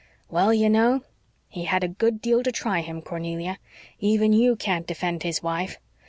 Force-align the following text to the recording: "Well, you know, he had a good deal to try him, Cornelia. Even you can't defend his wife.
"Well, 0.31 0.51
you 0.51 0.67
know, 0.67 1.03
he 1.47 1.65
had 1.65 1.83
a 1.83 1.87
good 1.87 2.23
deal 2.23 2.41
to 2.41 2.51
try 2.51 2.79
him, 2.81 3.03
Cornelia. 3.03 3.59
Even 3.99 4.33
you 4.33 4.55
can't 4.55 4.87
defend 4.87 5.21
his 5.21 5.43
wife. 5.43 5.77